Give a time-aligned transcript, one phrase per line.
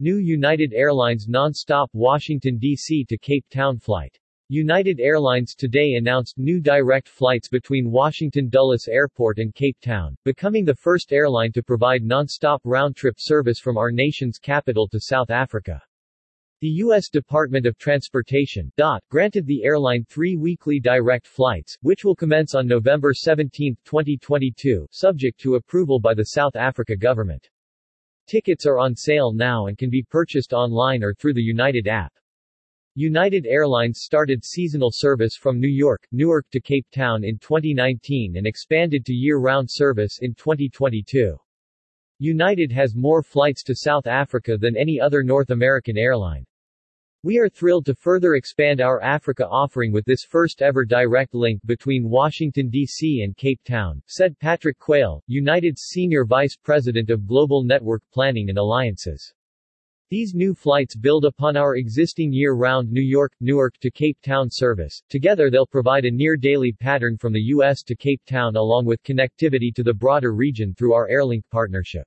[0.00, 3.04] New United Airlines non-stop Washington, D.C.
[3.04, 4.18] to Cape Town flight.
[4.48, 10.64] United Airlines today announced new direct flights between Washington Dulles Airport and Cape Town, becoming
[10.64, 15.80] the first airline to provide non-stop round-trip service from our nation's capital to South Africa.
[16.60, 17.08] The U.S.
[17.08, 22.66] Department of Transportation DOT, granted the airline three weekly direct flights, which will commence on
[22.66, 27.48] November 17, 2022, subject to approval by the South Africa government.
[28.26, 32.12] Tickets are on sale now and can be purchased online or through the United app.
[32.94, 38.46] United Airlines started seasonal service from New York, Newark to Cape Town in 2019 and
[38.46, 41.36] expanded to year-round service in 2022.
[42.18, 46.46] United has more flights to South Africa than any other North American airline.
[47.24, 52.10] We are thrilled to further expand our Africa offering with this first-ever direct link between
[52.10, 53.22] Washington, D.C.
[53.22, 58.58] and Cape Town, said Patrick Quayle, United's Senior Vice President of Global Network Planning and
[58.58, 59.32] Alliances.
[60.10, 65.02] These new flights build upon our existing year-round New York, Newark to Cape Town service.
[65.08, 67.82] Together they'll provide a near-daily pattern from the U.S.
[67.84, 72.06] to Cape Town along with connectivity to the broader region through our Airlink partnership.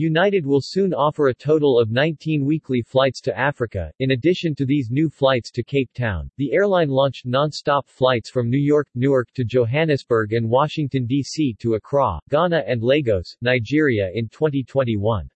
[0.00, 3.90] United will soon offer a total of 19 weekly flights to Africa.
[3.98, 8.48] In addition to these new flights to Cape Town, the airline launched non-stop flights from
[8.48, 11.56] New York, Newark to Johannesburg and Washington, D.C.
[11.58, 15.28] to Accra, Ghana and Lagos, Nigeria in 2021.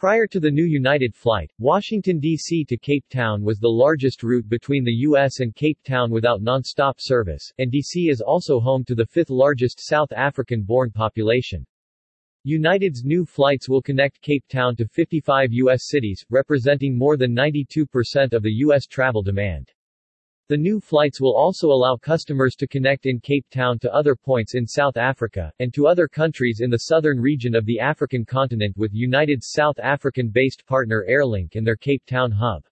[0.00, 2.64] Prior to the new United flight, Washington, D.C.
[2.64, 5.38] to Cape Town was the largest route between the U.S.
[5.38, 8.08] and Cape Town without non-stop service, and D.C.
[8.08, 11.64] is also home to the fifth largest South African-born population.
[12.48, 15.88] United's new flights will connect Cape Town to 55 U.S.
[15.88, 18.86] cities, representing more than 92% of the U.S.
[18.86, 19.72] travel demand.
[20.48, 24.54] The new flights will also allow customers to connect in Cape Town to other points
[24.54, 28.76] in South Africa, and to other countries in the southern region of the African continent
[28.76, 32.62] with United's South African-based partner Airlink and their Cape Town hub.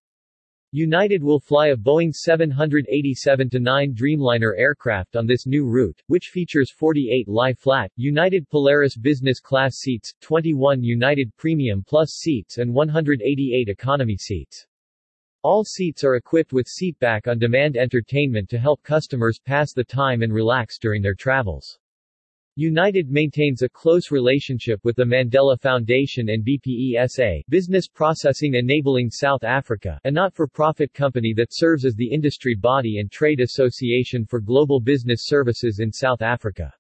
[0.77, 7.29] United will fly a Boeing 787-9 Dreamliner aircraft on this new route, which features 48
[7.29, 14.67] lie-flat, United Polaris business class seats, 21 United Premium Plus seats and 188 economy seats.
[15.45, 20.23] All seats are equipped with seatback on demand entertainment to help customers pass the time
[20.23, 21.79] and relax during their travels.
[22.57, 29.43] United maintains a close relationship with the Mandela Foundation and BPESA, Business Processing Enabling South
[29.43, 34.79] Africa, a not-for-profit company that serves as the industry body and trade association for global
[34.79, 36.73] business services in South Africa.